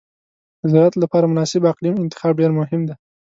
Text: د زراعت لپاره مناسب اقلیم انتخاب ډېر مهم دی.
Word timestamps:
د 0.59 0.61
زراعت 0.71 0.93
لپاره 1.03 1.29
مناسب 1.33 1.61
اقلیم 1.73 1.95
انتخاب 2.03 2.33
ډېر 2.41 2.51
مهم 2.59 2.81
دی. 2.89 2.95